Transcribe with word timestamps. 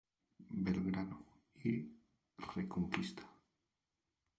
Belgrano 0.65 1.15
y 1.63 1.73
Reconquista. 2.55 3.21